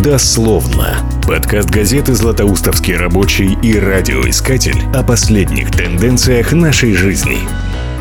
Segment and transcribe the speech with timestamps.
[0.00, 0.96] Дословно.
[1.26, 7.36] Подкаст газеты «Златоустовский рабочий» и радиоискатель о последних тенденциях нашей жизни.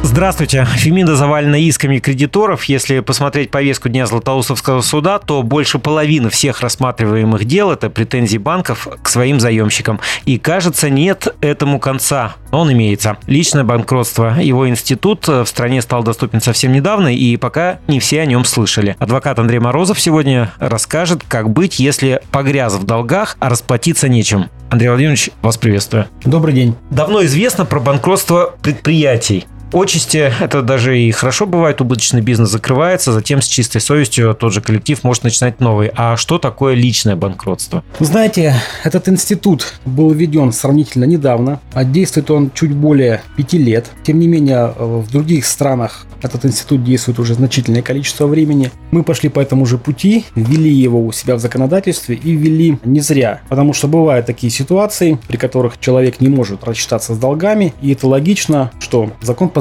[0.03, 0.65] Здравствуйте.
[0.65, 2.63] Фемида завалена исками кредиторов.
[2.65, 8.87] Если посмотреть повестку Дня Златоустовского суда, то больше половины всех рассматриваемых дел– это претензии банков
[9.01, 9.99] к своим заемщикам.
[10.25, 12.35] И, кажется, нет этому конца.
[12.51, 13.17] Он имеется.
[13.27, 14.37] Личное банкротство.
[14.41, 18.95] Его институт в стране стал доступен совсем недавно, и пока не все о нем слышали.
[18.99, 24.49] Адвокат Андрей Морозов сегодня расскажет, как быть, если погряз в долгах, а расплатиться нечем.
[24.71, 26.07] Андрей Владимирович, вас приветствую.
[26.25, 26.75] Добрый день.
[26.89, 29.45] Давно известно про банкротство предприятий.
[29.73, 34.61] Отчасти это даже и хорошо бывает, убыточный бизнес закрывается, затем с чистой совестью тот же
[34.61, 35.91] коллектив может начинать новый.
[35.95, 37.83] А что такое личное банкротство?
[37.99, 43.87] Знаете, этот институт был введен сравнительно недавно, а действует он чуть более пяти лет.
[44.03, 48.71] Тем не менее, в других странах этот институт действует уже значительное количество времени.
[48.91, 52.99] Мы пошли по этому же пути, ввели его у себя в законодательстве и ввели не
[52.99, 53.41] зря.
[53.49, 58.07] Потому что бывают такие ситуации, при которых человек не может рассчитаться с долгами, и это
[58.07, 59.60] логично, что закон позволяет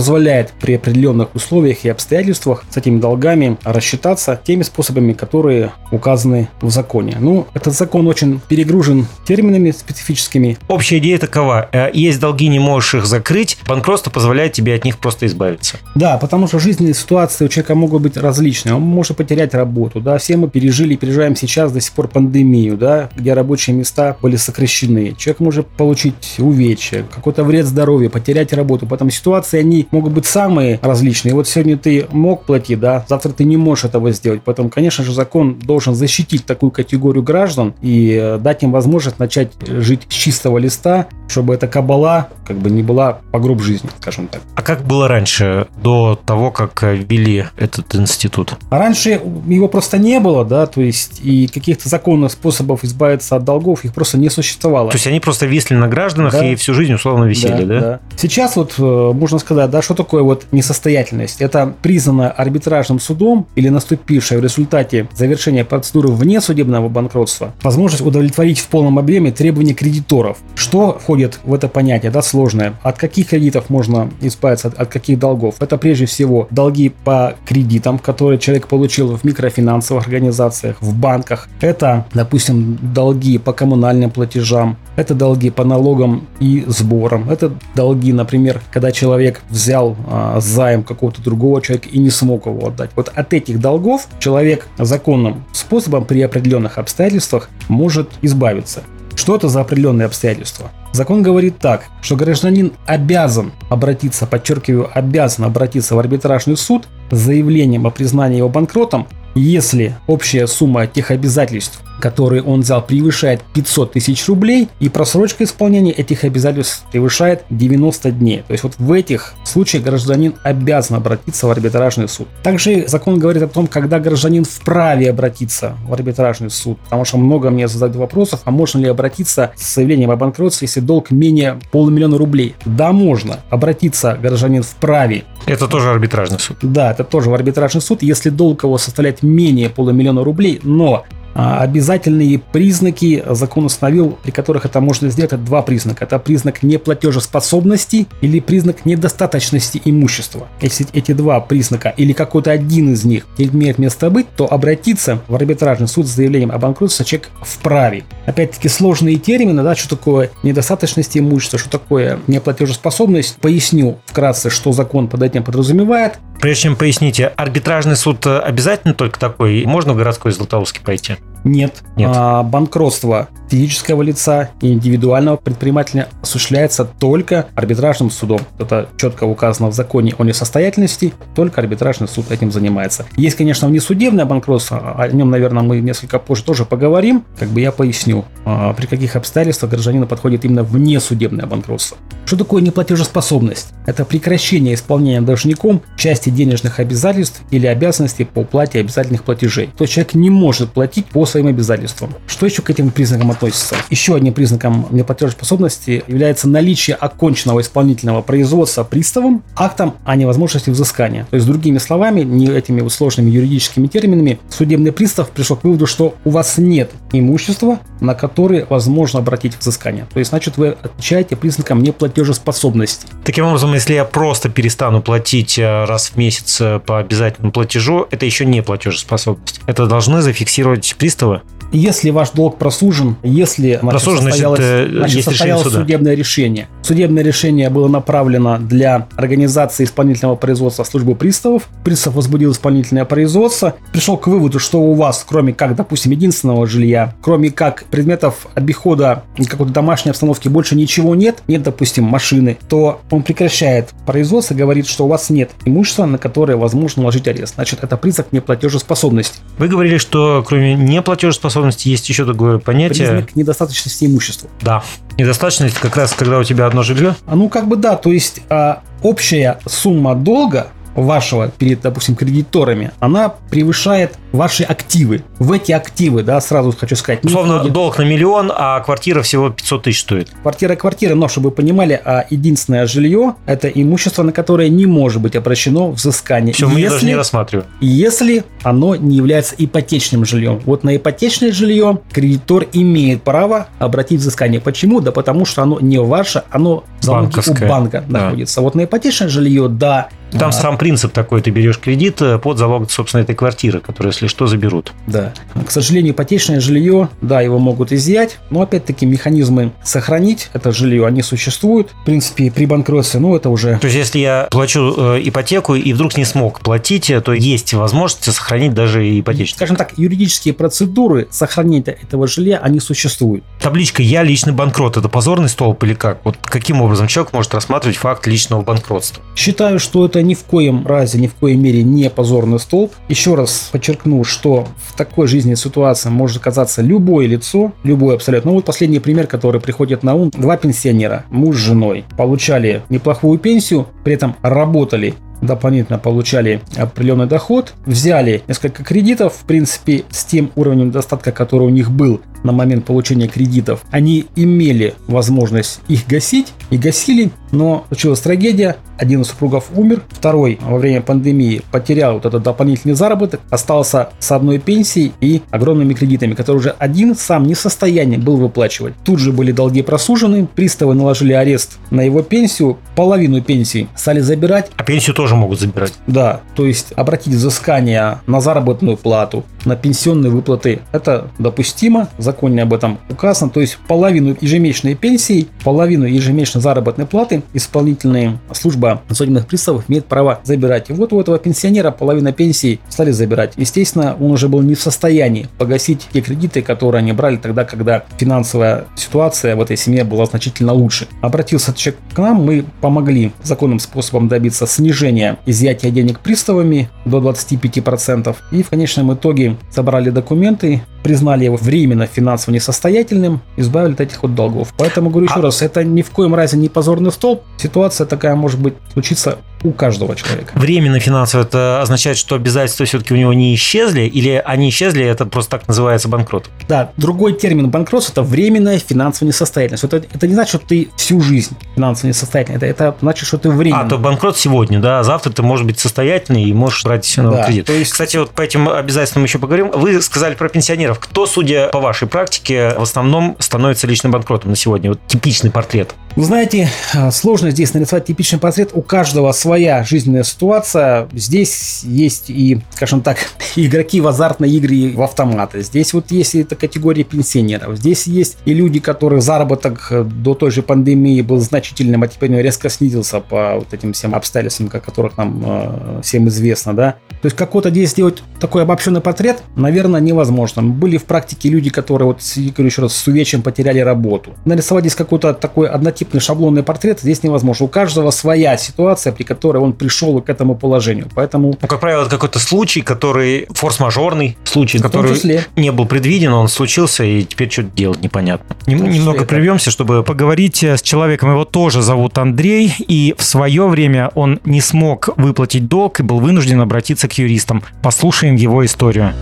[0.61, 7.17] при определенных условиях и обстоятельствах с этими долгами рассчитаться теми способами, которые указаны в законе.
[7.21, 10.59] Ну, этот закон очень перегружен терминами специфическими.
[10.69, 11.69] Общая идея такова.
[11.73, 15.79] Э, есть долги, не можешь их закрыть, банкротство позволяет тебе от них просто избавиться.
[15.95, 18.75] Да, потому что жизненные ситуации у человека могут быть различные.
[18.75, 22.77] Он может потерять работу, да, все мы пережили и переживаем сейчас до сих пор пандемию,
[22.77, 25.15] да, где рабочие места были сокращены.
[25.19, 28.87] Человек может получить увечья, какой-то вред здоровью, потерять работу.
[28.87, 31.35] Поэтому ситуации, они могут быть самые различные.
[31.35, 34.43] Вот сегодня ты мог платить, да, завтра ты не можешь этого сделать.
[34.45, 39.53] Поэтому, конечно же, закон должен защитить такую категорию граждан и э, дать им возможность начать
[39.67, 44.29] жить с чистого листа, чтобы эта кабала как бы не была по гроб жизни, скажем
[44.29, 44.41] так.
[44.55, 48.55] А как было раньше, до того, как э, ввели этот институт?
[48.71, 53.45] А раньше его просто не было, да, то есть и каких-то законных способов избавиться от
[53.45, 54.91] долгов их просто не существовало.
[54.91, 56.45] То есть они просто висли на гражданах да.
[56.45, 57.81] и всю жизнь условно висели, да, да?
[57.81, 58.01] да?
[58.17, 61.41] Сейчас вот э, можно сказать, да, что такое вот несостоятельность?
[61.41, 68.59] Это признано арбитражным судом или наступившая в результате завершения процедуры вне судебного банкротства возможность удовлетворить
[68.59, 70.39] в полном объеме требования кредиторов.
[70.55, 72.75] Что входит в это понятие, да, сложное?
[72.83, 75.57] От каких кредитов можно избавиться, от, от каких долгов?
[75.61, 81.49] Это прежде всего долги по кредитам, которые человек получил в микрофинансовых организациях, в банках.
[81.61, 88.61] Это, допустим, долги по коммунальным платежам, это долги по налогам и сборам, это долги, например,
[88.73, 92.91] когда человек взял а, займ какого-то другого человека и не смог его отдать.
[92.97, 98.83] Вот от этих долгов человек законным способом при определенных обстоятельствах может избавиться.
[99.15, 100.71] Что это за определенные обстоятельства?
[100.93, 107.87] Закон говорит так, что гражданин обязан обратиться, подчеркиваю, обязан обратиться в арбитражный суд с заявлением
[107.87, 114.27] о признании его банкротом, если общая сумма тех обязательств, которые он взял, превышает 500 тысяч
[114.29, 118.43] рублей, и просрочка исполнения этих обязательств превышает 90 дней.
[118.47, 122.29] То есть вот в этих случаях гражданин обязан обратиться в арбитражный суд.
[122.43, 127.51] Также закон говорит о том, когда гражданин вправе обратиться в арбитражный суд, потому что много
[127.51, 132.19] мне задают вопросов, а можно ли обратиться с заявлением о банкротстве, если долг менее полумиллиона
[132.19, 132.55] рублей.
[132.65, 133.41] Да, можно.
[133.51, 135.25] Обратиться гражданин вправе.
[135.47, 136.57] Это тоже арбитражный суд?
[136.63, 141.05] Да, это тоже в арбитражный суд, если долг его составляет менее полумиллиона рублей, но
[141.35, 146.05] обязательные признаки закон установил, при которых это можно сделать, это два признака.
[146.05, 150.49] Это признак неплатежеспособности или признак недостаточности имущества.
[150.61, 155.35] Если эти два признака или какой-то один из них имеет место быть, то обратиться в
[155.35, 158.05] арбитражный суд с заявлением о банкротстве человек вправе.
[158.31, 163.39] Опять-таки сложные термины, да, что такое недостаточность имущества, что такое неплатежеспособность.
[163.39, 166.21] Поясню вкратце, что закон под этим подразумевает.
[166.41, 169.65] Прежде чем поясните, арбитражный суд обязательно только такой?
[169.67, 171.17] Можно в городской Златоустский пойти?
[171.45, 171.83] Нет.
[171.97, 172.11] Нет.
[172.15, 178.41] А, банкротство физического лица и индивидуального предпринимателя осуществляется только арбитражным судом.
[178.59, 183.07] Это четко указано в законе о несостоятельности, только арбитражный суд этим занимается.
[183.17, 187.73] Есть, конечно, внесудебное банкротство, о нем, наверное, мы несколько позже тоже поговорим, как бы я
[187.73, 191.99] поясню, а, при каких обстоятельствах гражданина подходит именно внесудебное банкротство.
[192.25, 193.69] Что такое неплатежеспособность?
[193.87, 199.71] Это прекращение исполнения должником части денежных обязательств или обязанностей по уплате обязательных платежей.
[199.77, 202.15] То есть человек не может платить по своим обязательствам.
[202.27, 203.77] Что еще к этим признакам относится?
[203.91, 211.27] Еще одним признаком неплатежеспособности является наличие оконченного исполнительного производства приставом актом о невозможности взыскания.
[211.31, 216.15] То есть, другими словами, не этими сложными юридическими терминами, судебный пристав пришел к выводу, что
[216.25, 220.07] у вас нет имущества, на которое возможно обратить взыскание.
[220.13, 223.07] То есть, значит, вы отвечаете признаком неплатежеспособности.
[223.25, 228.07] Таким образом, если я просто перестану платить э, раз в месяц э, по обязательному платежу,
[228.11, 229.61] это еще не платежеспособность.
[229.67, 231.43] Это должны зафиксировать приставы?
[231.73, 235.81] Если ваш долг просужен, если значит, значит, состоялось, э, значит, решение состоялось суда.
[235.81, 236.69] судебное решение.
[236.83, 241.69] Судебное решение было направлено для организации исполнительного производства службы приставов.
[241.85, 247.15] Пристав возбудил исполнительное производство, пришел к выводу, что у вас, кроме как, допустим, единственного жилья,
[247.23, 253.23] кроме как предметов обихода какой-то домашней обстановки, больше ничего нет, нет, допустим, машины, то он
[253.23, 257.55] прекращает производство, говорит, что у вас нет имущества, на которое возможно наложить арест.
[257.55, 259.41] Значит, это признак неплатежеспособности.
[259.59, 263.09] Вы говорили, что кроме неплатежеспособности есть еще такое понятие.
[263.09, 264.49] Признак недостаточности имущества.
[264.61, 264.83] Да.
[265.19, 267.17] Недостаточность как раз, когда у тебя одно жилье.
[267.27, 272.91] А Ну, как бы да, то есть а, общая сумма долга вашего перед, допустим, кредиторами,
[273.01, 275.23] она превышает ваши активы.
[275.39, 279.51] В эти активы, да, сразу хочу сказать, Условно, входит долг на миллион, а квартира всего
[279.51, 280.31] 500 тысяч стоит.
[280.43, 285.21] квартира квартира, но чтобы вы понимали, а единственное жилье– это имущество, на которое не может
[285.21, 286.55] быть обращено взыскание.
[286.55, 287.69] Все, мы если, даже не рассматриваем.
[287.81, 290.61] если оно не является ипотечным жильем.
[290.65, 294.61] Вот на ипотечное жилье кредитор имеет право обратить взыскание.
[294.61, 295.01] Почему?
[295.01, 298.21] Да потому что оно не ваше, оно в залоге у банка Да.
[298.25, 298.61] находится.
[298.61, 302.59] Вот на ипотечное жилье, да, Там а, сам принцип такой, ты берешь кредит э, под
[302.59, 304.93] залог, собственно, этой квартиры, которую, если что, заберут.
[305.07, 305.33] Да.
[305.67, 311.23] К сожалению, ипотечное жилье, да, его могут изъять, но опять-таки механизмы сохранить это жилье, они
[311.23, 311.91] существуют.
[312.03, 315.93] В принципе, при банкротстве, ну, это уже То есть, если я плачу э, ипотеку и
[315.93, 319.57] вдруг не смог платить, э, то есть возможность сохранить даже и ипотечный.
[319.57, 323.45] скажем так, юридические процедуры сохранения этого жилья, они существуют.
[323.61, 326.21] Табличка «Я личный банкрот»– это позорный столб или как?
[326.25, 329.23] Вот каким образом человек может рассматривать факт личного банкротства?
[329.37, 332.93] Считаю, что это ни в коем разе, ни в коей мере не позорный столб.
[333.09, 338.51] Еще раз подчеркну, что в такой жизненной ситуации может оказаться любое лицо, любое абсолютно.
[338.51, 340.31] Ну вот последний пример, который приходит на ум.
[340.31, 347.75] Два пенсионера, муж с женой, получали неплохую пенсию, при этом работали дополнительно получали определенный доход,
[347.87, 352.85] взяли несколько кредитов, в принципе, с тем уровнем достатка, который у них был на момент
[352.85, 359.67] получения кредитов, они имели возможность их гасить и гасили, но случилась трагедия, один из супругов
[359.75, 365.43] умер, второй во время пандемии потерял вот этот дополнительный заработок, остался с одной пенсией и
[365.51, 368.95] огромными кредитами, которые уже один сам не в состоянии был выплачивать.
[369.05, 374.71] Тут же были долги просужены, приставы наложили арест на его пенсию, половину пенсии стали забирать,
[374.77, 375.95] А пенсию тоже могут забирать.
[376.07, 382.63] да, то есть обратить взыскание на заработную плату, на пенсионные выплаты, это допустимо, в законе
[382.63, 389.47] об этом указано, то есть половину ежемесячной пенсии, половину ежемесячной заработной платы исполнительная служба судебных
[389.47, 390.91] приставов имеет право забирать.
[390.91, 393.55] И вот у этого пенсионера половина пенсии стали забирать.
[393.57, 398.05] Естественно, он уже был не в состоянии погасить те кредиты, которые они брали тогда, когда
[398.17, 401.07] финансовая ситуация в этой семье была значительно лучше.
[401.21, 408.37] Обратился человек к нам, мы помогли законным способом добиться снижения изъятия денег приставами до 25%.
[408.53, 414.35] И в конечном итоге собрали документы, признали его временно финансово несостоятельным, избавили от этих вот
[414.35, 414.73] долгов.
[414.77, 417.43] Поэтому говорю еще А- раз, это ни в коем разе не позорный столб.
[417.57, 420.53] Ситуация такая может быть случиться у каждого человека.
[420.55, 425.27] Временно финансово это означает, что обязательства все-таки у него не исчезли, или они исчезли, это
[425.27, 426.49] просто так называется банкрот.
[426.69, 429.85] Да, другой термин банкротства– это временная финансовая несостоятельность.
[429.85, 432.57] Это, это не значит, что ты всю жизнь финансово несостоятельный.
[432.57, 433.83] Это, это значит, что ты временно.
[433.83, 437.37] А, то банкрот сегодня, да, а завтра ты можешь быть состоятельный и можешь брать новый
[437.39, 437.69] Да, кредит.
[437.69, 439.71] есть- Кстати, вот по этим обязательствам еще поговорим.
[439.75, 440.99] Вы сказали про пенсионеров.
[440.99, 444.91] Кто, судя по вашей практике, в основном становится личным банкротом на сегодня?
[444.91, 445.95] Вот типичный портрет.
[446.17, 448.71] Вы знаете, э, сложно здесь нарисовать типичный портрет.
[448.73, 451.09] У каждого своя жизненная ситуация.
[451.13, 453.19] Здесь есть и, скажем так,
[453.57, 455.63] игроки в азартные игры и в автоматы.
[455.63, 457.77] Здесь вот есть эта категория пенсионеров.
[457.77, 462.31] Здесь есть и люди, которых заработок э, до той же пандемии был значительным, а теперь
[462.31, 466.95] он резко снизился по вот этим всем обстоятельствам, о которых нам э, всем известно, да.
[467.23, 470.63] То есть какой-то здесь сделать такой обобщенный портрет, наверное, невозможно.
[470.63, 474.35] Были в практике люди, которые, вот, говорю еще раз, с увечьем потеряли работу.
[474.45, 477.67] Нарисовать здесь какой-то такой однотипный шаблонный портрет здесь невозможно.
[477.67, 481.09] У каждого своя ситуация, при которой он пришел к этому положению.
[481.15, 485.87] Поэтому Ну, как правило, это какой-то случай, который форс-мажорный случай, в который числе не был
[485.87, 488.57] предвиден, он случился, и теперь что делать непонятно.
[488.67, 489.27] Нем- числе Немного это.
[489.27, 494.41] прервемся, чтобы Поговорить э, с человеком, его тоже зовут Андрей, и в свое время он
[494.45, 497.63] не смог выплатить долг и был вынужден обратиться к юристам.
[497.83, 499.13] Послушаем его историю.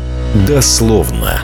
[0.46, 1.40] Дословно.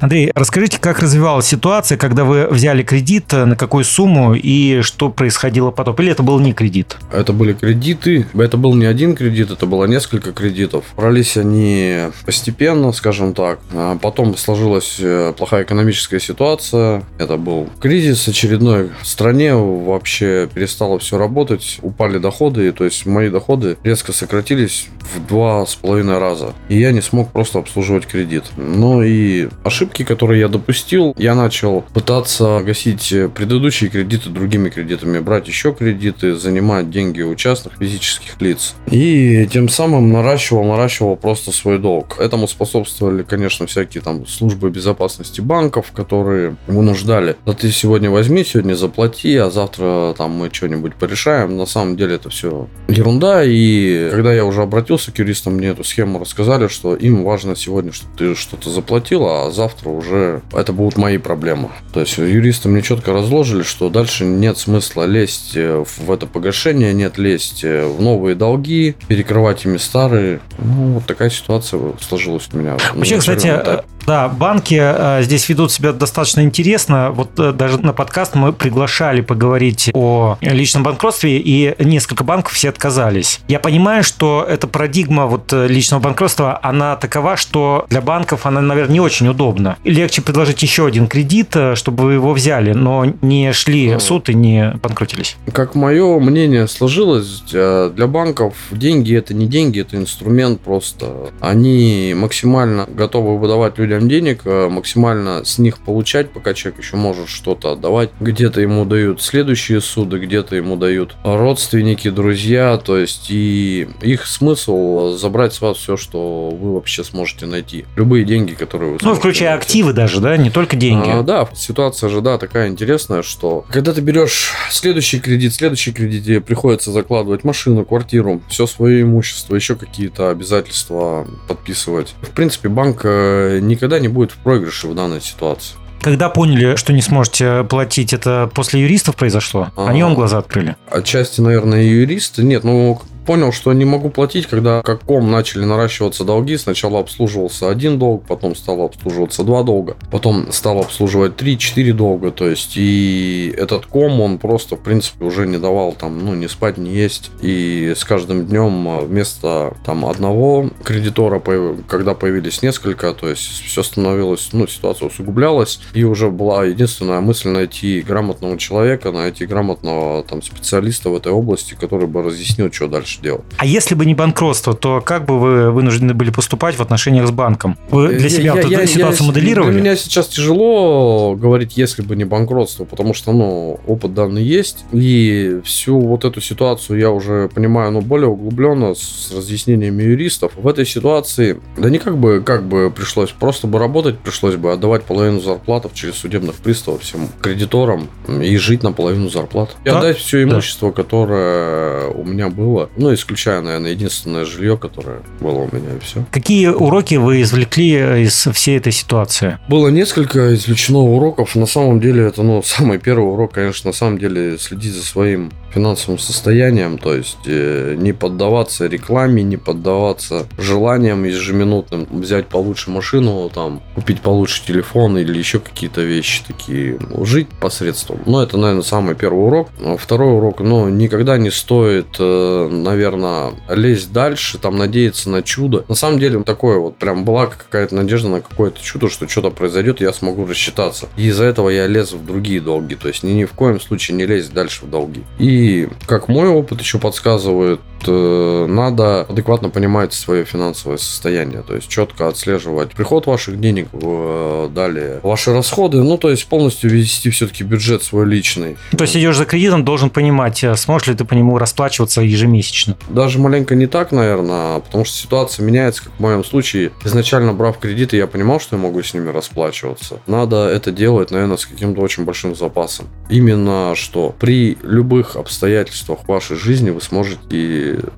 [0.00, 5.10] Андрей, расскажите, как развивалась ситуация, когда вы взяли кредит, э, на какую сумму и что
[5.10, 5.94] происходило потом?
[5.96, 6.96] Или это был не кредит?
[7.12, 8.26] Это были кредиты.
[8.32, 10.86] Это был не один кредит, это было несколько кредитов.
[10.96, 13.60] Брались они постепенно, скажем так.
[13.74, 17.02] А потом сложилась э, плохая экономическая ситуация.
[17.18, 19.54] Это был кризис очередной в стране.
[19.54, 21.78] Вообще перестало все работать.
[21.82, 22.72] Упали доходы.
[22.72, 26.54] То есть мои доходы резко сократились в два с половиной раза.
[26.70, 28.44] И я не смог просто обслуживать кредит.
[28.56, 35.18] Ну и ошибка ошибки, которые я допустил, я начал пытаться гасить предыдущие кредиты другими кредитами,
[35.18, 38.74] брать еще кредиты, занимать деньги у частных физических лиц.
[38.90, 42.18] И тем самым наращивал, наращивал просто свой долг.
[42.18, 47.36] Этому способствовали, конечно, всякие там службы безопасности банков, которые вынуждали.
[47.46, 51.56] Да ты сегодня возьми, сегодня заплати, а завтра там мы что-нибудь порешаем.
[51.56, 53.42] На самом деле это все ерунда.
[53.44, 57.92] И когда я уже обратился к юристам, мне эту схему рассказали, что им важно сегодня,
[57.92, 61.70] чтобы ты что-то заплатил, а завтра уже это будут мои проблемы.
[61.92, 67.18] То есть юристы мне четко разложили, что дальше нет смысла лезть в это погашение, нет
[67.18, 70.40] лезть в новые долги, перекрывать ими старые.
[70.58, 72.76] Ну, вот такая ситуация сложилась у меня.
[72.94, 77.10] Вообще, кстати, да, банки э, здесь ведут себя достаточно интересно.
[77.12, 82.70] Вот э, даже на подкаст мы приглашали поговорить о личном банкротстве, и несколько банков все
[82.70, 83.40] отказались.
[83.48, 88.60] Я понимаю, что эта парадигма вот э, личного банкротства, она такова, что для банков она,
[88.60, 89.69] наверное, не очень удобна.
[89.84, 94.28] Легче предложить еще один кредит, э, чтобы вы его взяли, но не шли в суд
[94.28, 95.36] и не банкротились.
[95.52, 101.30] Как мое мнение сложилось, э, для банков деньги это не деньги, это инструмент просто.
[101.40, 107.28] Они максимально готовы выдавать людям денег, э, максимально с них получать, пока человек еще может
[107.28, 108.10] что-то отдавать.
[108.20, 115.16] Где-то ему дают следующие суды, где-то ему дают родственники, друзья, то есть и их смысл
[115.16, 117.84] забрать с вас все, что вы вообще сможете найти.
[117.96, 119.59] Любые деньги, которые вы Ну, включая найти.
[119.60, 121.10] Активы даже, да, не только деньги.
[121.10, 126.24] А, да, ситуация же, да, такая интересная, что когда ты берешь следующий кредит, следующий кредит,
[126.24, 132.14] тебе приходится закладывать машину, квартиру, все свое имущество, еще какие-то обязательства подписывать.
[132.22, 135.76] В принципе, банк э, никогда не будет в проигрыше в данной ситуации.
[136.00, 139.68] Когда поняли, что не сможете платить, это после юристов произошло?
[139.76, 140.76] Они вам глаза открыли?
[140.90, 142.42] Отчасти, наверное, юристы.
[142.42, 146.56] Нет, ну, понял, что не могу платить, когда как ком начали наращиваться долги.
[146.56, 152.30] Сначала обслуживался один долг, потом стало обслуживаться два долга, потом стал обслуживать три-четыре долга.
[152.30, 156.48] То есть и этот ком, он просто, в принципе, уже не давал там, ну, не
[156.48, 157.30] спать, не есть.
[157.40, 161.40] И с каждым днем а, вместо там одного кредитора,
[161.88, 165.80] когда появились несколько, то есть все становилось, ну, ситуация усугублялась.
[165.94, 171.74] И уже была единственная мысль найти грамотного человека, найти грамотного там специалиста в этой области,
[171.74, 173.42] который бы разъяснил, что дальше делать.
[173.56, 177.30] А если бы не банкротство, то как бы вы вынуждены были поступать в отношениях с
[177.30, 177.78] банком?
[177.90, 179.72] Вы для себя я, вот я, эту ситуацию я, моделировали?
[179.72, 184.84] Для меня сейчас тяжело говорить, если бы не банкротство, потому что, ну, опыт данный есть,
[184.92, 190.52] и всю вот эту ситуацию я уже понимаю, ну, более углубленно, с разъяснениями юристов.
[190.56, 194.72] В этой ситуации, да не как бы, как бы пришлось, просто бы работать пришлось бы,
[194.72, 199.76] отдавать половину зарплатов через судебных приставов всем кредиторам и жить на половину зарплат.
[199.84, 199.98] И да?
[199.98, 200.94] отдать все имущество, да.
[200.94, 206.24] которое у меня было, ну, исключая, наверное, единственное жилье, которое было у меня, и все.
[206.30, 209.58] Какие уроки вы извлекли из всей этой ситуации?
[209.68, 211.56] Было несколько извлечено уроков.
[211.56, 215.50] На самом деле, это, ну, самый первый урок, конечно, на самом деле, следить за своим
[215.72, 223.50] финансовым состоянием, то есть э, не поддаваться рекламе, не поддаваться желаниям ежеминутным, взять получше машину,
[223.54, 228.20] там, купить получше телефон или еще какие-то вещи такие, ну, жить посредством.
[228.26, 229.68] Но это, наверное, самый первый урок.
[229.98, 235.84] Второй урок, ну, никогда не стоит э, наверное, лезть дальше, там надеяться на чудо.
[235.88, 240.00] На самом деле, такое вот прям была какая-то надежда на какое-то чудо, что что-то произойдет,
[240.00, 241.08] я смогу рассчитаться.
[241.16, 242.96] И из-за этого я лез в другие долги.
[242.96, 245.22] То есть ни, ни в коем случае не лезть дальше в долги.
[245.38, 251.62] И как мой опыт еще подсказывает, э, надо адекватно понимать свое финансовое состояние.
[251.62, 256.02] То есть четко отслеживать приход ваших денег, э, далее ваши расходы.
[256.02, 258.76] Ну, то есть полностью вести все-таки бюджет свой личный.
[258.96, 262.96] То есть идешь за кредитом, должен понимать, э, сможешь ли ты по нему расплачиваться ежемесячно?
[263.08, 266.92] Даже маленько не так, наверное, потому что ситуация меняется, как в моем случае.
[267.04, 270.20] Изначально брав кредиты, я понимал, что я могу с ними расплачиваться.
[270.26, 273.06] Надо это делать, наверное, с каким-то очень большим запасом.
[273.28, 277.40] Именно что при любых обстоятельствах вашей жизни вы сможете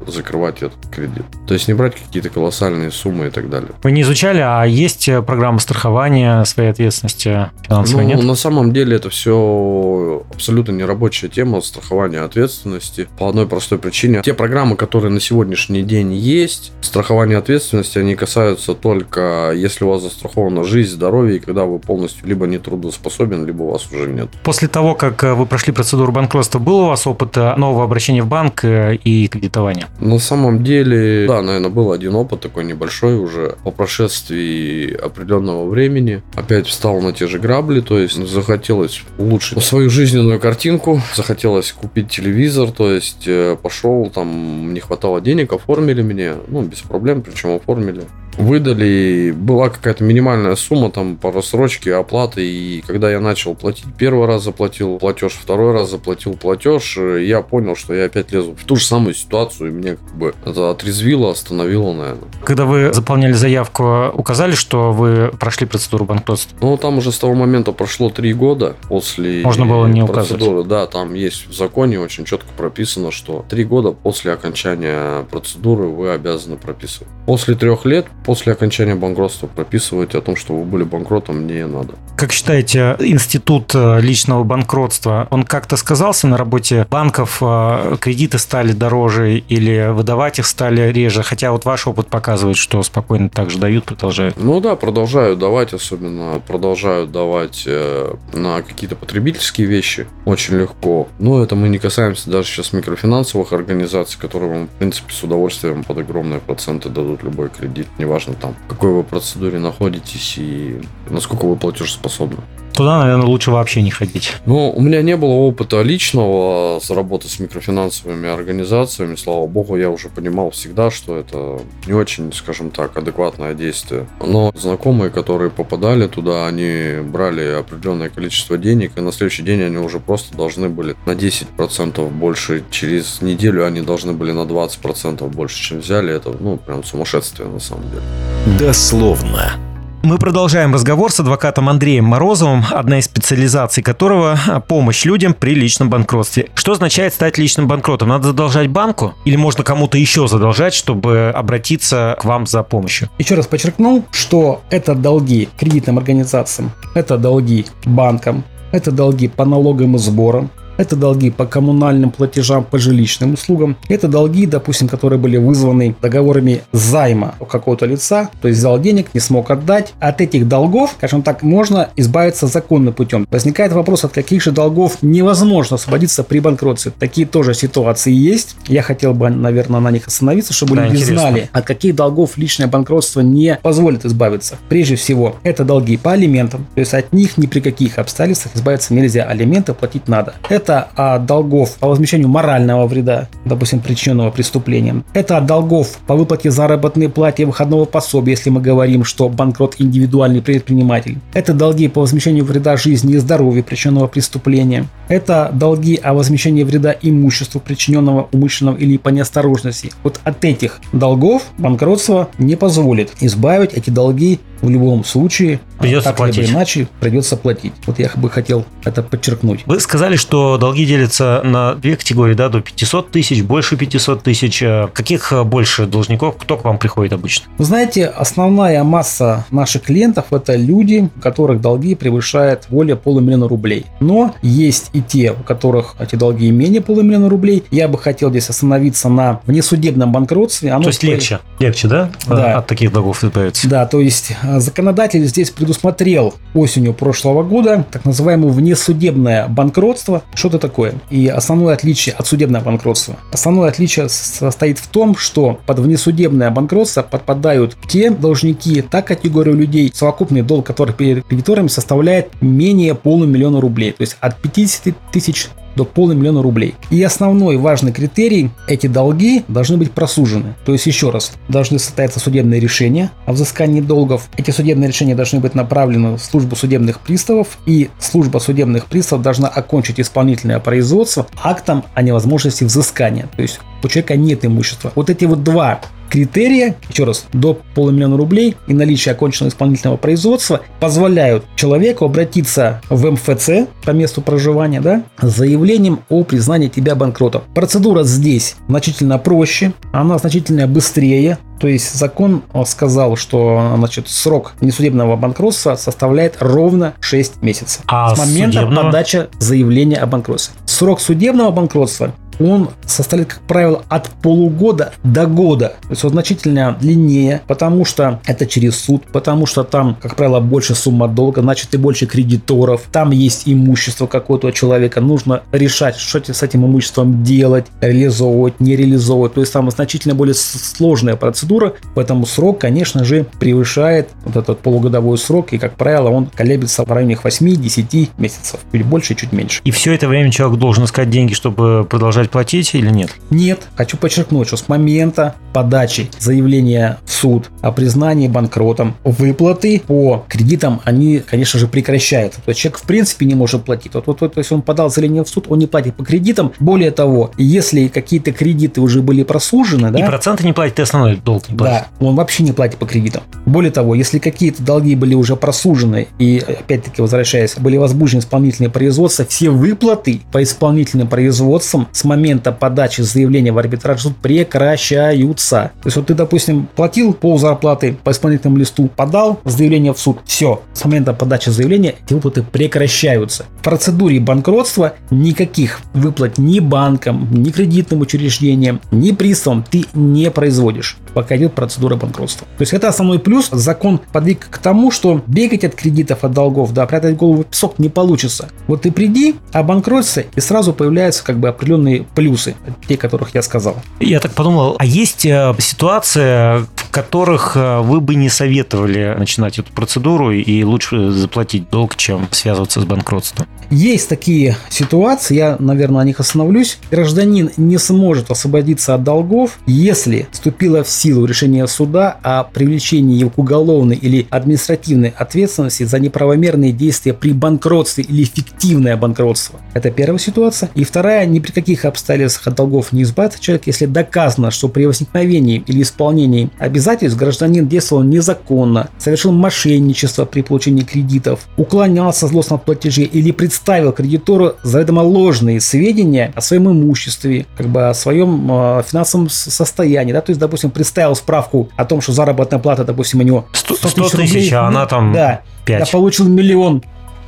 [0.07, 1.25] закрывать этот кредит.
[1.47, 3.71] То есть не брать какие-то колоссальные суммы и так далее.
[3.83, 8.23] Вы не изучали, а есть программа страхования своей ответственности финансовой, ну, нет?
[8.23, 14.23] На самом деле это все абсолютно нерабочая тема страхования ответственности по одной простой причине.
[14.25, 20.03] Те программы, которые на сегодняшний день есть, страхование ответственности, они касаются только, если у вас
[20.03, 24.29] застрахована жизнь, здоровье, и когда вы полностью либо не трудоспособен, либо у вас уже нет.
[24.43, 28.23] После того, как э, вы прошли процедуру банкротства, был у вас опыт э, нового обращения
[28.23, 29.62] в банк э, и кредитования?
[30.01, 36.23] На самом деле, да, наверное, был один опыт такой небольшой уже по прошествии определенного времени.
[36.35, 42.09] Опять встал на те же грабли, то есть захотелось улучшить свою жизненную картинку, захотелось купить
[42.11, 43.29] телевизор, то есть
[43.63, 48.03] пошел там не хватало денег, оформили мне, ну, без проблем, причем оформили.
[48.39, 54.27] Выдали, была какая-то минимальная сумма там по рассрочке, оплаты, и когда я начал платить, первый
[54.27, 58.77] раз заплатил платеж, второй раз заплатил платеж, я понял, что я опять лезу в ту
[58.77, 62.29] же самую ситуацию, и мне как бы это отрезвило, остановило, наверное.
[62.45, 66.57] Когда вы заполняли заявку, указали, что вы прошли процедуру банкротства?
[66.61, 70.61] Ну, там уже с того момента прошло три года после Можно было не процедуры.
[70.61, 70.69] указывать.
[70.69, 76.11] Да, там есть в законе очень четко прописано, что три года после окончания процедуры вы
[76.11, 77.09] обязаны прописывать.
[77.27, 81.95] После трех лет, после окончания банкротства, прописывать о том, что вы были банкротом, не надо.
[82.17, 87.39] Как считаете, институт э, личного банкротства, он как-то сказался на работе банков?
[87.41, 91.23] э, Кредиты стали дороже или выдавать их стали реже?
[91.23, 94.37] Хотя вот ваш опыт показывает, что спокойно так же дают, продолжают.
[94.39, 101.09] Ну да, продолжают давать, особенно продолжают давать э, на какие-то потребительские вещи очень легко.
[101.19, 105.83] Но это мы не касаемся даже сейчас микрофинансовых организаций, которые вам, в принципе, с удовольствием
[105.83, 107.89] под огромные проценты дадут любой кредит.
[108.13, 112.43] Неважно там, в какой вы процедуре находитесь и насколько вы платежеспособны.
[112.75, 114.37] Туда, наверное, лучше вообще не ходить.
[114.47, 119.17] Ну, у меня не было опыта личного с работы с микрофинансовыми организациями.
[119.17, 124.07] Слава богу, я уже понимал всегда, что это не очень, скажем так, адекватное действие.
[124.25, 129.79] Но знакомые, которые попадали туда, они брали определенное количество денег, и на следующий день они
[129.79, 132.65] уже просто должны были на 10% больше.
[132.71, 136.15] Через неделю они должны были на 20% больше, чем взяли.
[136.15, 138.59] Это, ну, прям сумасшествие на самом деле.
[138.59, 139.72] Дословно.
[140.05, 144.37] Мы продолжаем разговор с адвокатом Андреем Морозовым, одна из специализаций которого–
[144.69, 146.49] помощь людям при личном банкротстве.
[146.55, 148.09] Что означает стать личным банкротом?
[148.09, 153.11] Надо задолжать банку или можно кому-то еще задолжать, чтобы обратиться к вам за помощью?
[153.19, 158.43] Еще раз подчеркнул, что это долги кредитным организациям, это долги банкам,
[158.73, 163.77] это долги по налогам и сборам, это долги по коммунальным платежам, по жилищным услугам.
[163.89, 169.09] Это долги, допустим, которые были вызваны договорами займа у какого-то лица, то есть взял денег,
[169.15, 169.93] не смог отдать.
[170.01, 173.27] От этих долгов, скажем так, можно избавиться законным путем.
[173.31, 176.93] Возникает вопрос, от каких же долгов невозможно освободиться при банкротстве.
[176.99, 178.57] Такие тоже ситуации есть.
[178.67, 181.21] Я хотел бы, наверное, на них остановиться, чтобы Да, люди интересно.
[181.21, 184.57] знали, от каких долгов личное банкротство не позволит избавиться.
[184.69, 188.95] Прежде всего, это долги по алиментам, то есть от них ни при каких обстоятельствах избавиться
[188.95, 190.35] нельзя, алименты платить надо.
[190.49, 195.05] Это от долгов по возмещению морального вреда, допустим, причиненного преступлением.
[195.15, 199.77] Это от долгов по выплате заработной платы и выходного пособия, если мы говорим, что банкрот
[199.79, 201.19] индивидуальный предприниматель.
[201.35, 204.89] Это долги по возмещению вреда жизни и здоровью, причиненного преступлением.
[205.09, 209.93] Это долги о возмещении вреда имуществу, причиненного умышленного или по неосторожности.
[210.03, 215.61] Вот от этих долгов банкротство не позволит избавить эти долги в любом случае.
[215.79, 216.51] Придется так либо платить.
[216.53, 217.73] иначе придется платить.
[217.87, 219.61] Вот я бы хотел это подчеркнуть.
[219.67, 224.63] Вы сказали, что долги делятся на две категории, да, до 500 тысяч, больше 500 тысяч.
[224.63, 226.37] Э, Каких э, больше должников?
[226.39, 227.47] Кто к вам приходит обычно?
[227.59, 233.87] Вы знаете, основная масса наших клиентов это люди, у которых долги превышают более полумиллиона рублей.
[234.01, 237.65] Но есть и те, у которых эти долги менее полумиллиона рублей.
[237.71, 240.71] Я бы хотел здесь остановиться на внесудебном банкротстве.
[240.73, 242.59] Оно То есть по- легче, легче, да, Да.
[242.59, 243.69] от таких долгов избавиться?
[243.69, 250.23] Да, то есть э, законодатель здесь предусмотрел осенью прошлого года так называемое внесудебное банкротство.
[250.35, 250.95] Что это такое?
[251.11, 253.17] И основное отличие от судебного банкротства.
[253.33, 259.91] Основное отличие состоит в том, что под внесудебное банкротство подпадают те должники, та категория людей,
[259.95, 263.93] совокупный долг которых перед кредиторами составляет менее полумиллиона рублей.
[263.93, 266.75] То есть от 50 тысяч до полумиллиона рублей.
[266.91, 270.55] И основной важный критерий– эти долги должны быть просужены.
[270.65, 274.29] То есть, еще раз, должны состояться судебные решения о взыскании долгов.
[274.37, 279.49] Эти судебные решения должны быть направлены в службу судебных приставов, и служба судебных приставов должна
[279.49, 283.29] окончить исполнительное производство актом о невозможности взыскания.
[283.37, 284.93] То есть, у человека нет имущества.
[284.95, 285.81] Вот эти вот два
[286.13, 293.11] критерия, еще раз, до полумиллиона рублей и наличие оконченного исполнительного производства позволяют человеку обратиться в
[293.11, 297.45] МФЦ по месту проживания, да, с заявлением о признании тебя банкротом.
[297.55, 304.55] Процедура здесь значительно проще, она значительно быстрее, то есть закон э, сказал, что значит, срок
[304.61, 307.83] несудебного банкротства составляет ровно 6 месяцев.
[307.87, 308.87] А с момента судебного?
[308.87, 310.57] подачи заявления о банкротстве.
[310.73, 315.75] Срок судебного банкротства он составляет, как правило, от полугода до года.
[315.83, 320.41] То есть он значительно длиннее, потому что это через суд, потому что там, как правило,
[320.41, 322.83] больше сумма долга, значит и больше кредиторов.
[322.91, 325.01] Там есть имущество какого-то человека.
[325.01, 329.35] Нужно решать, что с этим имуществом делать, реализовывать, не реализовывать.
[329.35, 335.19] То есть там значительно более сложная процедура, поэтому срок, конечно же, превышает вот этот полугодовой
[335.19, 338.61] срок, и, как правило, он колеблется в районе 8-10 месяцев.
[338.73, 339.61] Чуть больше, чуть меньше.
[339.65, 343.11] И все это время человек должен искать деньги, чтобы продолжать платить или нет?
[343.31, 343.63] Нет.
[343.75, 350.81] Хочу подчеркнуть, что с момента подачи заявления в суд о признании банкротом выплаты по кредитам,
[350.85, 352.41] они, конечно же, прекращаются.
[352.41, 353.93] То есть человек в принципе не может платить.
[353.95, 356.53] Вот, вот, вот, то есть он подал заявление в суд, он не платит по кредитам.
[356.61, 361.17] Более того, если какие-то кредиты уже были прослужены, да, И проценты не платит, и основной
[361.17, 361.89] долг не платит.
[361.99, 363.25] да, он вообще не платит по кредитам.
[363.47, 369.25] Более того, если какие-то долги были уже просужены и, опять-таки, возвращаясь, были возбуждены исполнительные производства,
[369.25, 375.73] все выплаты по исполнительным производствам с момента подачи заявления в арбитраж суд прекращаются.
[375.83, 380.19] То есть вот ты, допустим, платил пол зарплаты по исполнительному листу, подал заявление в суд,
[380.25, 383.47] все, с момента подачи заявления эти выплаты прекращаются.
[383.59, 390.99] В процедуре банкротства никаких выплат ни банкам, ни кредитным учреждениям, ни приставам ты не производишь,
[391.15, 392.47] пока идет процедура банкротства.
[392.59, 393.49] То есть это основной плюс.
[393.51, 397.79] Закон подвиг к тому, что бегать от кредитов, от долгов, да, прятать голову в песок
[397.79, 398.49] не получится.
[398.67, 402.55] Вот ты приди, обанкроться, и сразу появляются как бы определенные плюсы,
[402.87, 403.77] те, которых я сказал.
[404.01, 409.59] Я так подумал, а есть э, ситуация, в которых э, вы бы не советовали начинать
[409.59, 413.47] эту процедуру и лучше заплатить долг, чем связываться с банкротством?
[413.71, 416.79] Есть такие ситуации, я, наверное, на них остановлюсь.
[416.91, 423.31] Гражданин не сможет освободиться от долгов, если вступило в силу решение суда о привлечении его
[423.31, 429.61] к уголовной или административной ответственности за неправомерные действия при банкротстве или фиктивное банкротство.
[429.73, 430.32] Это первая ситуация.
[430.75, 434.87] И вторая, ни при каких обстоятельствах от долгов не избавится человек, если доказано, что при
[434.87, 442.65] возникновении или исполнении обязательств гражданин действовал незаконно, совершил мошенничество при получении кредитов, уклонялся злостно от
[442.65, 448.83] платежей или представил кредитору заведомо ложные сведения о своем имуществе, как бы о своем э,
[448.87, 453.23] финансовом состоянии, да, то есть, допустим, представил справку о том, что заработная плата, допустим, у
[453.23, 455.81] него 100 тысяч, а она там да, 5.
[455.81, 456.83] я получил миллион,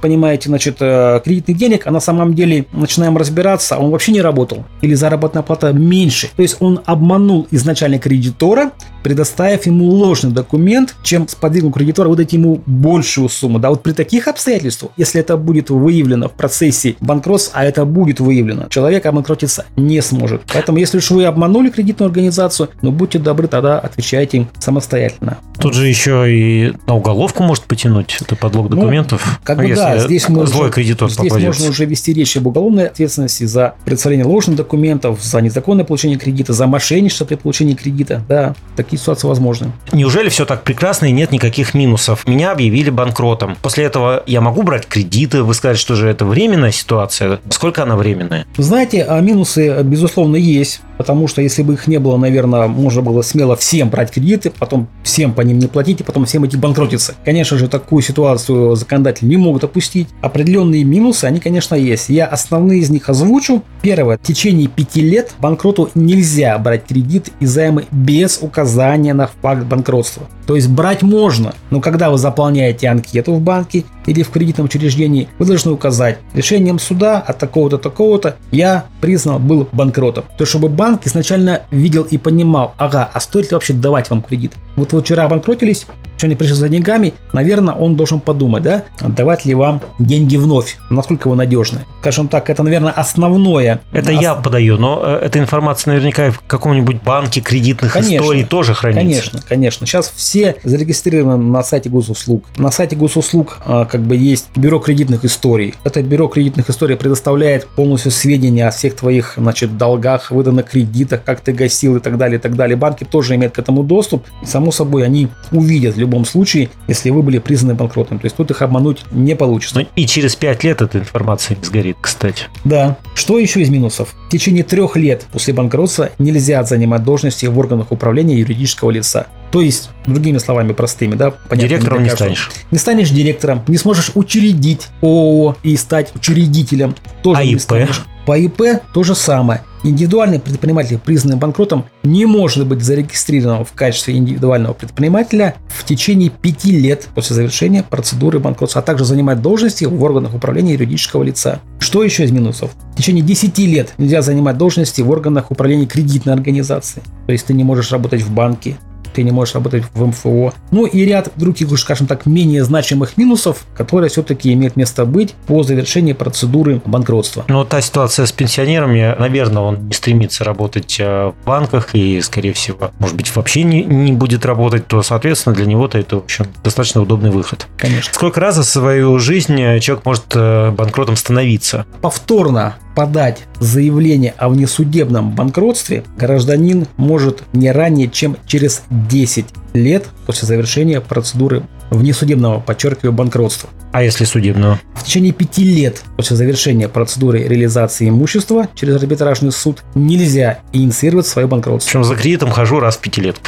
[0.05, 4.67] понимаете, значит, э, кредитных денег, а на самом деле начинаем разбираться, он вообще не работал.
[4.83, 6.29] Или заработная плата меньше.
[6.37, 12.61] То есть он обманул изначально кредитора, предоставив ему ложный документ, чем сподвигнул кредитора выдать ему
[12.67, 13.59] большую сумму.
[13.59, 18.21] Да, вот при таких обстоятельствах, если это будет выявлено в процессе банкротства, а это будет
[18.21, 20.43] выявлено, человек обанкротиться не сможет.
[20.53, 25.39] Поэтому, если уж вы обманули кредитную организацию, ну будьте добры, тогда отвечайте самостоятельно.
[25.59, 29.41] Тут же еще и на уголовку может потянуть это подлог Ну, документов.
[29.45, 31.47] Как ну, бы да, если здесь злой уже- кредитор здесь попадется.
[31.61, 36.53] можно уже вести речь об уголовной ответственности за представление ложных документов, за незаконное получение кредита,
[36.53, 38.23] за мошенничество при получении кредита.
[38.29, 39.73] Да, такие ситуации возможны.
[39.93, 42.27] Неужели все так прекрасно и нет никаких минусов?
[42.27, 43.57] Меня объявили банкротом.
[43.63, 45.43] После этого я могу брать кредиты.
[45.43, 47.41] Вы сказали, что же это временная ситуация.
[47.51, 48.47] Сколько она временная?
[48.57, 50.81] Знаете, а минусы, безусловно, есть.
[50.97, 54.89] Потому что если бы их не было, наверное, можно было смело всем брать кредиты, потом
[55.03, 57.15] всем по ним не платить, и потом всем идти банкротиться.
[57.25, 59.84] Конечно же, такую ситуацию законодатели не могут опустить.
[60.21, 62.09] Определенные минусы, они, конечно, есть.
[62.09, 63.63] Я основные из них озвучу.
[63.83, 64.19] Первое.
[64.19, 70.29] В течение пяти лет банкроту нельзя брать кредит и займы без указания на факт банкротства.
[70.47, 75.29] То есть брать можно, но когда вы заполняете анкету в банке или в кредитном учреждении,
[75.39, 80.25] вы должны указать решением суда от такого-то, такого-то я признан был банкротом.
[80.37, 84.53] То чтобы банк изначально видел и понимал, ага, а стоит ли вообще давать вам кредит?
[84.77, 85.87] Вот вы вчера обанкротились,
[86.25, 91.29] сегодня пришли за деньгами, наверное, он должен подумать, да, отдавать ли вам деньги вновь, насколько
[91.29, 91.81] вы надежны.
[92.01, 93.81] Скажем так, это, наверное, основное.
[93.93, 98.23] Это Ос- я подаю, но э, эта информация наверняка в каком-нибудь банке кредитных Конечно.
[98.23, 99.01] историй тоже хранится.
[99.03, 99.87] Конечно, конечно.
[99.87, 102.45] Сейчас все зарегистрированы на сайте госуслуг.
[102.57, 105.75] На сайте госуслуг а, как бы есть бюро кредитных историй.
[105.85, 111.41] Это бюро кредитных историй предоставляет полностью сведения о всех твоих, значит, долгах, выданных кредитах, как
[111.41, 112.77] ты гасил и так далее, и так далее.
[112.77, 114.25] Банки тоже имеют к этому доступ.
[114.45, 118.19] Само собой, они увидят в любом случае, если вы были признаны банкротом.
[118.19, 119.81] То есть тут их обмануть не получится.
[119.81, 122.45] Ну, и через пять лет эта информация не сгорит, кстати.
[122.65, 122.97] Да.
[123.15, 124.15] Что еще из минусов?
[124.29, 129.27] В течение трех лет после банкротства нельзя занимать должности в органах управления юридического лица.
[129.51, 132.27] То есть, другими словами простыми, да, понятно, Директором не каждого.
[132.35, 132.51] станешь.
[132.71, 136.95] Не станешь директором, не сможешь учредить ООО и стать учредителем.
[137.23, 137.61] Тоже А не ИП?
[137.61, 138.03] станешь.
[138.27, 139.63] По ИП то же самое.
[139.85, 146.73] Индивидуальный предприниматель, признанный банкротом, не может быть зарегистрирован в качестве индивидуального предпринимателя в течение пяти
[146.73, 151.61] лет после завершения процедуры банкротства, а также занимать должности в органах управления юридического лица.
[151.81, 152.71] Что еще из минусов?
[152.95, 157.03] В течение 10 лет нельзя занимать должности в органах управления кредитной организации.
[157.27, 158.79] То есть ты не можешь работать в банке,
[159.15, 160.53] ты не можешь работать в МФО.
[160.71, 165.63] Ну и ряд других, скажем так, менее значимых минусов, которые все-таки имеют место быть по
[165.63, 167.45] завершении процедуры банкротства.
[167.49, 172.21] Ну, вот та ситуация с пенсионерами, наверное, он не стремится работать э, в банках и,
[172.21, 176.25] скорее всего, может быть, вообще не, не будет работать, то, соответственно, для него-то это, в
[176.25, 177.67] общем, достаточно удобный выход.
[177.77, 178.13] Конечно.
[178.13, 181.87] Сколько раз за свою жизнь э, человек может э, банкротом становиться?
[182.01, 190.47] Повторно подать заявление о внесудебном банкротстве гражданин может не ранее, чем через 10 лет после
[190.47, 193.69] завершения процедуры внесудебного, подчеркиваю, банкротства.
[193.93, 194.81] А если судебного?
[194.97, 201.47] В течение пяти лет после завершения процедуры реализации имущества через арбитражный суд нельзя инициировать свое
[201.47, 201.89] банкротство.
[201.89, 203.47] Причем за кредитом хожу раз в пятилетку.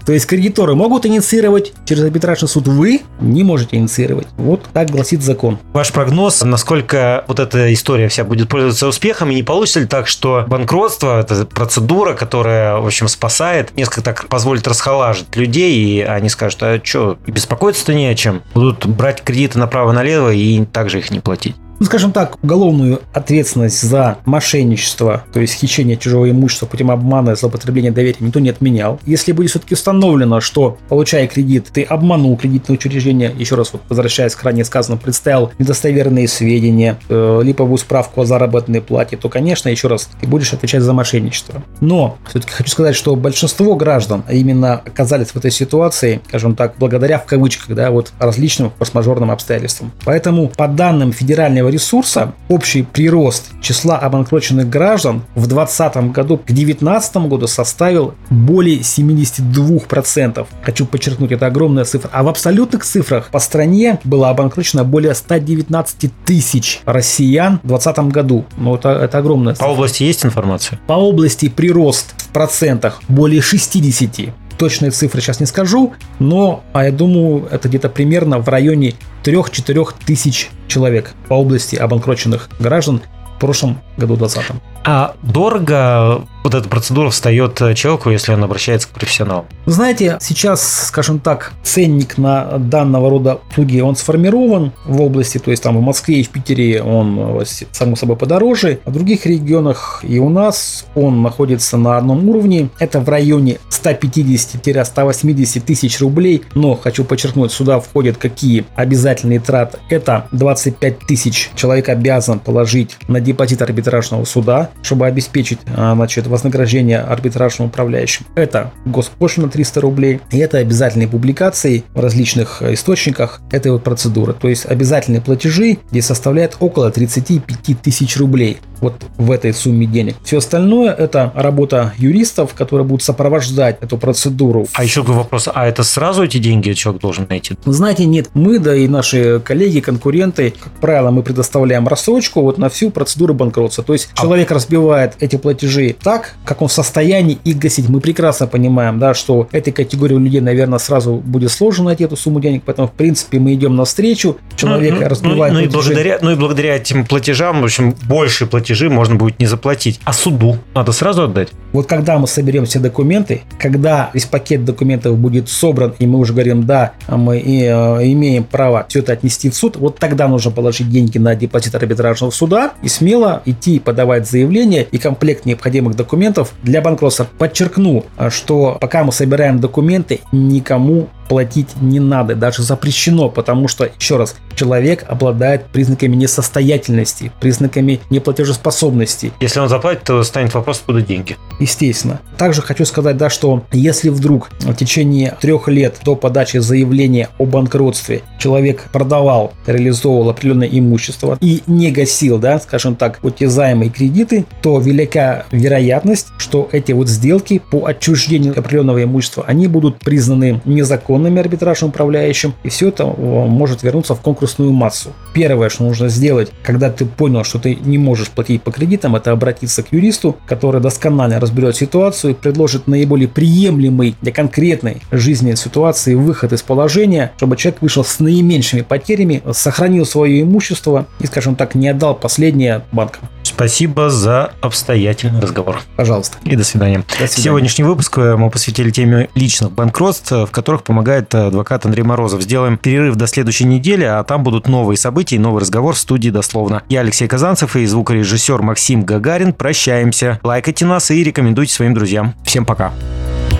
[0.04, 4.26] То есть кредиторы могут инициировать через арбитражный суд, вы не можете инициировать.
[4.36, 5.58] Вот так гласит закон.
[5.72, 10.06] Ваш прогноз, насколько вот эта история вся будет пользоваться успехом, и не получится ли так,
[10.06, 14.66] что банкротство– это процедура, которая, в общем, спасает, несколько так позволит
[15.10, 18.42] расхолажить людей, и они скажут, а что, беспокоиться-то не о чем.
[18.54, 24.18] Будут брать кредиты направо-налево и также их не платить ну, скажем так, уголовную ответственность за
[24.26, 29.00] мошенничество, то есть хищение чужого имущества путем обмана и злоупотребления доверия никто не отменял.
[29.06, 34.34] Если будет все-таки установлено, что, получая кредит, ты обманул кредитное учреждение, еще раз вот возвращаясь
[34.34, 39.88] к ранее сказанному, представил недостоверные сведения, э, липовую справку о заработной плате, то, конечно, еще
[39.88, 41.62] раз, ты будешь отвечать за мошенничество.
[41.80, 47.18] Но все-таки хочу сказать, что большинство граждан именно оказались в этой ситуации, скажем так, благодаря
[47.18, 49.92] в кавычках, да, вот различным форс-мажорным обстоятельствам.
[50.04, 57.16] Поэтому по данным Федерального ресурса общий прирост числа обанкроченных граждан в 2020 году к 2019
[57.28, 60.46] году составил более 72%.
[60.62, 62.10] Хочу подчеркнуть, это огромная цифра.
[62.12, 68.44] А в абсолютных цифрах по стране было обанкрочено более 119 тысяч россиян в 2020 году.
[68.56, 69.66] Ну, это, это огромная цифра.
[69.66, 70.78] По области есть информация?
[70.86, 76.92] По области прирост в процентах более 60 точные цифры сейчас не скажу, но а я
[76.92, 78.92] думаю, это где-то примерно в районе
[79.24, 83.02] 3-4 тысяч человек по области обанкроченных граждан
[83.36, 84.69] в прошлом году 2020.
[84.84, 89.44] А дорого вот эта процедура встает э, человеку, если он обращается к профессионалу?
[89.66, 95.62] Знаете, сейчас, скажем так, ценник на данного рода услуги, он сформирован в области, то есть
[95.62, 100.02] там в Москве и в Питере он, э, само собой, подороже, а в других регионах
[100.02, 106.74] и у нас он находится на одном уровне, это в районе 150-180 тысяч рублей, но
[106.74, 113.60] хочу подчеркнуть, сюда входят какие обязательные траты, это 25 тысяч человек обязан положить на депозит
[113.60, 118.26] арбитражного суда, чтобы обеспечить а, значит, вознаграждение арбитражным управляющим.
[118.34, 124.32] Это госпошлина 300 рублей, и это обязательные публикации в различных э, источниках этой вот процедуры.
[124.32, 130.16] То есть обязательные платежи, где составляют около 35 тысяч рублей вот в этой сумме денег.
[130.24, 134.66] Все остальное это работа юристов, которые будут сопровождать эту процедуру.
[134.72, 137.56] А еще такой вопрос, а это сразу эти деньги человек должен найти?
[137.64, 142.68] Знаете, нет, мы, да и наши коллеги, конкуренты, как правило, мы предоставляем рассрочку вот на
[142.68, 143.84] всю процедуру банкротства.
[143.84, 144.22] То есть а...
[144.22, 147.88] человек разбивает эти платежи так, как он в состоянии их гасить.
[147.88, 152.40] Мы прекрасно понимаем, да, что этой категории людей, наверное, сразу будет сложно найти эту сумму
[152.40, 156.30] денег, поэтому, в принципе, мы идем навстречу, человек ну, разбивает ну, ну, и благодаря, ну
[156.30, 160.00] и благодаря этим платежам, в общем, больше платежей платежи можно будет не заплатить.
[160.04, 161.48] А суду надо сразу отдать?
[161.72, 166.32] Вот когда мы соберем все документы, когда весь пакет документов будет собран, и мы уже
[166.32, 167.68] говорим, да, мы и, э,
[168.12, 172.30] имеем право все это отнести в суд, вот тогда нужно положить деньги на депозит арбитражного
[172.30, 174.49] суда и смело идти подавать заявление
[174.90, 177.26] и комплект необходимых документов для банкротства.
[177.38, 184.16] Подчеркну, что пока мы собираем документы, никому платить не надо, даже запрещено, потому что, еще
[184.16, 189.32] раз, человек обладает признаками несостоятельности, признаками неплатежеспособности.
[189.40, 191.36] Если он заплатит, то станет вопрос, откуда деньги.
[191.60, 192.20] Естественно.
[192.36, 197.46] Также хочу сказать, да, что если вдруг в течение трех лет до подачи заявления о
[197.46, 204.80] банкротстве человек продавал, реализовывал определенное имущество и не гасил, да, скажем так, утязаемые кредиты, то
[204.80, 211.40] велика вероятность, что эти вот сделки по отчуждению определенного имущества, они будут признаны незаконными незаконными
[211.40, 215.10] арбитражным управляющим, и все это э, может вернуться в конкурсную массу.
[215.34, 219.32] Первое, что нужно сделать, когда ты понял, что ты не можешь платить по кредитам, это
[219.32, 226.14] обратиться к юристу, который досконально разберет ситуацию и предложит наиболее приемлемый для конкретной жизненной ситуации
[226.14, 231.74] выход из положения, чтобы человек вышел с наименьшими потерями, сохранил свое имущество и, скажем так,
[231.74, 233.28] не отдал последнее банкам.
[233.42, 235.80] Спасибо за обстоятельный разговор.
[235.96, 236.38] Пожалуйста.
[236.44, 236.98] И до свидания.
[236.98, 237.42] До свидания.
[237.42, 242.42] Сегодняшний выпуск э, мы посвятили теме личных банкротств, в которых помогает э, адвокат Андрей Морозов.
[242.42, 246.30] Сделаем перерыв до следующей недели, а там будут новые события и новый разговор в студии
[246.30, 246.82] дословно.
[246.88, 249.52] Я Алексей Казанцев и звукорежиссер Максим Гагарин.
[249.52, 250.38] Прощаемся.
[250.42, 252.34] Лайкайте нас и рекомендуйте своим друзьям.
[252.44, 252.92] Всем пока.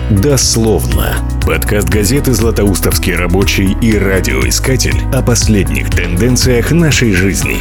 [0.09, 1.15] Дословно.
[1.45, 7.57] Подкаст газеты «Златоустовский рабочий» и радиоискатель о последних тенденциях нашей жизни.